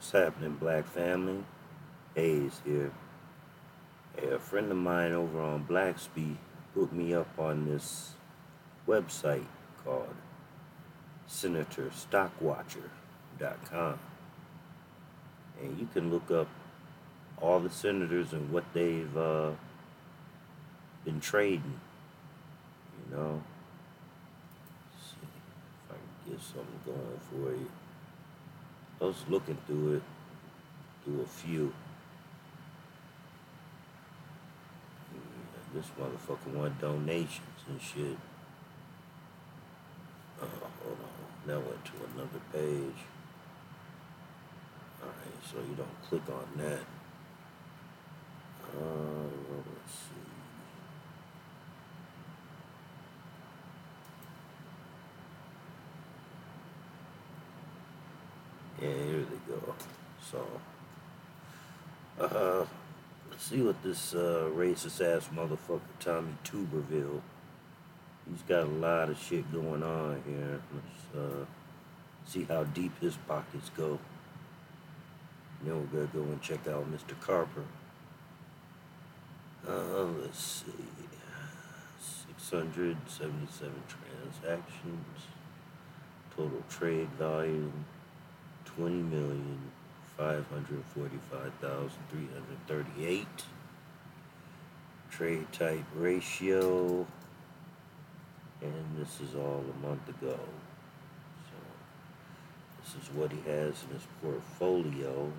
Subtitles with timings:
[0.00, 1.44] What's happening, Black family?
[2.14, 2.90] Hayes here.
[4.16, 6.36] Hey, a friend of mine over on Blacksby
[6.74, 8.14] put me up on this
[8.88, 9.44] website
[9.84, 10.14] called
[11.28, 13.98] SenateStockWatcher.com.
[15.62, 16.48] And you can look up
[17.38, 19.50] all the senators and what they've uh,
[21.04, 21.78] been trading.
[23.04, 23.42] You know?
[24.94, 27.70] Let's see if I can get something going for you.
[29.00, 30.02] I was looking through it,
[31.04, 31.72] through a few.
[35.72, 38.18] This motherfucker want donations and shit.
[40.42, 40.46] Oh,
[40.82, 41.46] hold on.
[41.46, 43.04] That went to another page.
[45.00, 46.80] Alright, so you don't click on that.
[48.76, 50.30] Uh, let's see.
[58.82, 59.74] Yeah, here they go.
[60.30, 60.46] So,
[62.20, 62.66] uh,
[63.30, 67.20] let's see what this uh, racist ass motherfucker Tommy Tuberville.
[68.30, 70.60] He's got a lot of shit going on here.
[70.72, 71.44] Let's uh,
[72.26, 73.98] see how deep his pockets go.
[75.64, 77.18] Then we're gonna go and check out Mr.
[77.20, 77.64] Carper.
[79.66, 80.72] Uh, let's see.
[82.38, 85.26] 677 transactions.
[86.36, 87.84] Total trade volume
[88.64, 89.70] twenty million
[90.20, 93.44] five hundred forty-five thousand three hundred thirty-eight.
[95.10, 97.06] Trade type ratio,
[98.60, 100.38] and this is all a month ago.
[101.48, 101.56] So
[102.82, 105.32] this is what he has in his portfolio.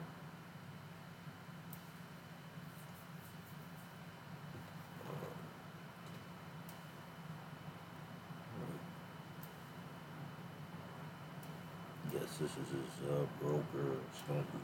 [12.41, 14.61] This is his uh, broker or something.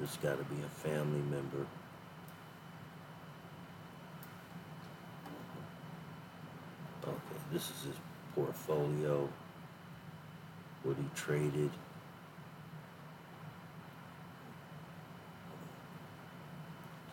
[0.00, 1.66] This got to be a family member.
[7.02, 7.96] Okay, this is his
[8.36, 9.28] portfolio.
[10.84, 11.70] What he traded.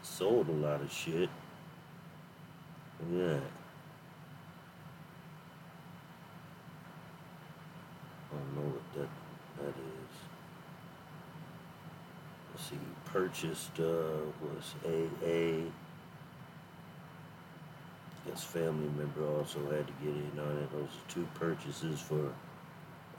[0.03, 1.29] Sold a lot of shit.
[3.11, 3.41] That.
[8.31, 9.09] I don't know what that
[9.57, 10.13] that is.
[12.51, 15.69] Let's see, purchased uh was AA.
[18.27, 20.71] Guess family member also had to get in on it.
[20.71, 22.33] Those are two purchases for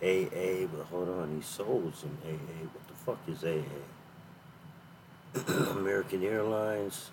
[0.02, 2.66] AA, but hold on, he sold some AA.
[2.72, 3.62] What the fuck is AA?
[5.78, 7.10] American Airlines,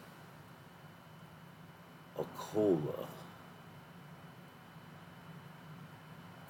[2.17, 3.07] Alcoa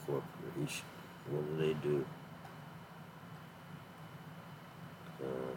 [0.06, 0.93] Corporation.
[1.30, 2.06] What do they do?
[5.22, 5.56] Uh,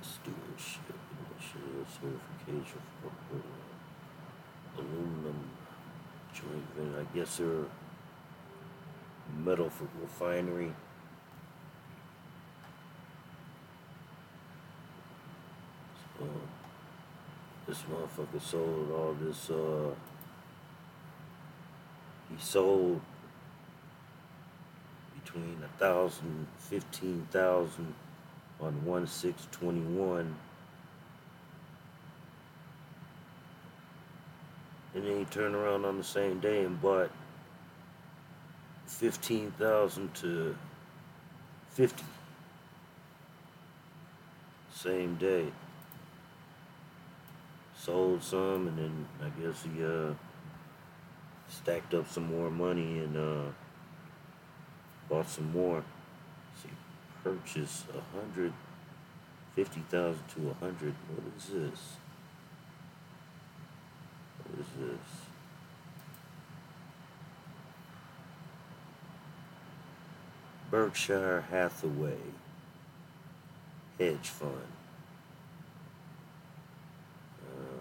[0.00, 0.94] stewardship,
[1.40, 5.50] certification for uh, aluminum
[6.32, 7.00] joint venture.
[7.00, 7.66] I guess they're
[9.44, 10.72] metal for refinery.
[16.18, 16.26] So,
[17.66, 19.50] this motherfucker sold all this.
[19.50, 19.94] Uh,
[22.30, 23.00] he sold
[25.22, 27.94] between a thousand, fifteen thousand
[28.60, 30.34] on one six twenty one.
[34.94, 37.10] And then he turned around on the same day and bought
[38.86, 40.56] fifteen thousand to
[41.70, 42.04] fifty.
[44.74, 45.46] Same day.
[47.76, 50.12] Sold some and then I guess he uh
[51.50, 53.50] stacked up some more money and uh,
[55.08, 55.84] bought some more.
[56.62, 56.70] See,
[57.22, 58.52] purchased a hundred
[59.54, 60.94] fifty thousand to a hundred.
[61.08, 61.96] What is this?
[64.44, 65.06] What is this?
[70.70, 72.14] Berkshire Hathaway
[73.98, 74.54] hedge fund.
[77.42, 77.80] Uh,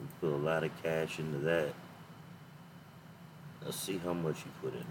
[0.00, 1.74] we put a lot of cash into that.
[3.68, 4.86] Let's see how much you put in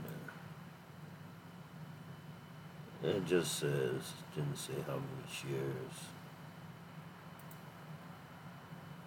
[3.01, 3.15] there.
[3.15, 5.97] It just says, didn't say how many shares.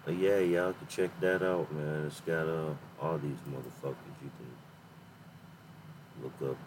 [0.03, 2.07] But yeah, y'all can check that out, man.
[2.07, 3.95] It's got uh, all these motherfuckers.
[4.21, 4.51] You can
[6.21, 6.57] look up,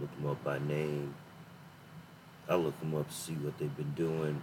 [0.00, 1.12] look them up by name.
[2.48, 4.40] I look them up to see what they've been doing.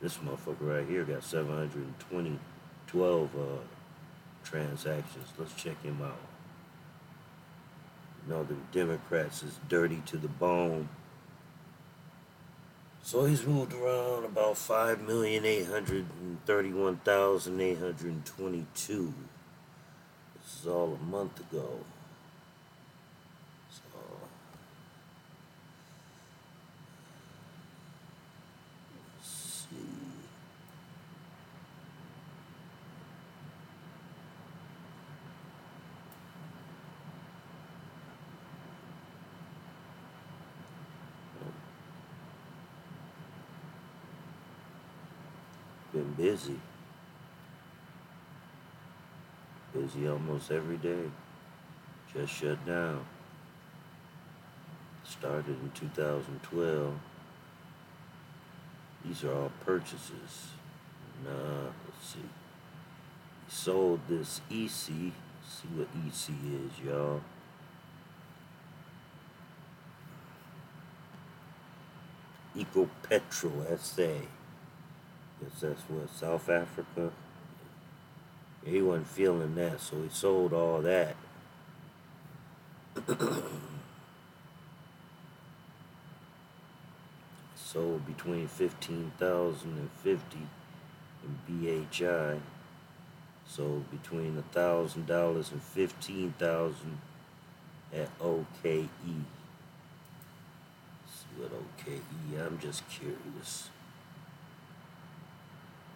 [0.00, 2.38] This motherfucker right here got 720,
[2.86, 3.40] 12 uh,
[4.44, 5.26] transactions.
[5.36, 6.37] Let's check him out.
[8.28, 10.88] Know the Democrats is dirty to the bone.
[13.02, 18.26] So he's moved around about five million eight hundred and thirty-one thousand eight hundred and
[18.26, 19.14] twenty-two.
[20.34, 21.80] This is all a month ago.
[23.70, 23.82] So
[29.16, 29.76] let's see.
[45.98, 46.60] Been busy.
[49.74, 51.10] Busy almost every day.
[52.14, 53.04] Just shut down.
[55.02, 56.94] Started in 2012.
[59.04, 60.52] These are all purchases.
[61.24, 62.20] Nah, let's see.
[62.20, 64.68] He sold this EC.
[64.68, 67.22] see what EC is, y'all.
[72.54, 74.37] Eco Petrol SA.
[75.40, 77.12] Guess that's what South Africa.
[78.64, 81.14] He wasn't feeling that, so he sold all that.
[87.54, 90.48] sold between fifteen thousand and fifty
[91.22, 92.40] in BHI.
[93.46, 96.98] Sold between a thousand dollars and fifteen thousand
[97.94, 98.44] at OKE.
[98.64, 98.88] See
[101.36, 102.02] what OKE?
[102.40, 103.70] I'm just curious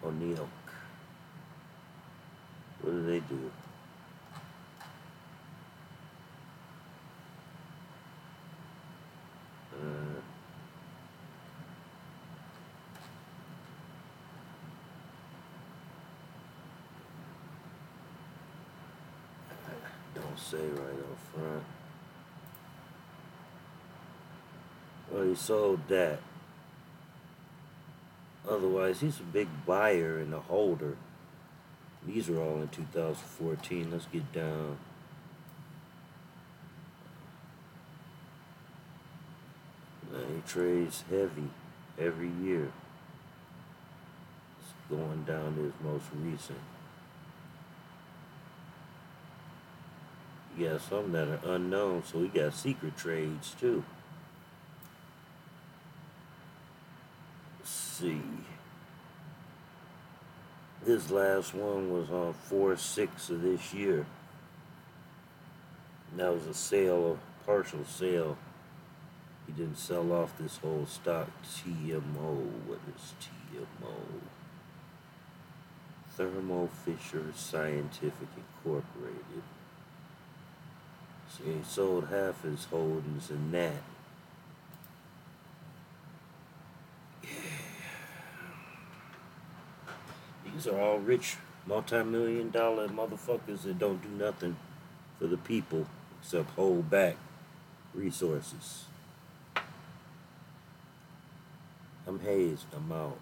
[0.05, 0.49] on the elk.
[2.81, 3.51] What do they do?
[9.73, 10.19] Uh,
[20.13, 21.63] don't say right up front.
[25.11, 26.19] Well, he sold that.
[28.47, 30.97] Otherwise, he's a big buyer and a holder.
[32.05, 33.91] These are all in 2014.
[33.91, 34.77] Let's get down.
[40.11, 41.49] Now he trades heavy
[41.97, 42.71] every year.
[44.59, 46.59] It's going down to his most recent.
[50.55, 53.83] He got some that are unknown, so he got secret trades too.
[57.59, 58.21] Let's see.
[60.85, 64.05] His last one was on 4 6 of this year.
[66.17, 68.37] That was a sale, a partial sale.
[69.47, 71.29] He didn't sell off this whole stock.
[71.43, 72.35] TMO.
[72.67, 73.93] What is TMO?
[76.15, 79.43] Thermo Fisher Scientific Incorporated.
[81.29, 83.81] So he sold half his holdings in that.
[90.63, 94.55] These are all rich, multi-million dollar motherfuckers that don't do nothing
[95.19, 95.87] for the people
[96.21, 97.17] except hold back
[97.93, 98.85] resources.
[102.07, 102.67] I'm hazed.
[102.73, 103.19] I'm out.